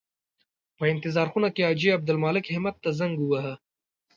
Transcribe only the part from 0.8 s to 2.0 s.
انتظار خونه کې حاجي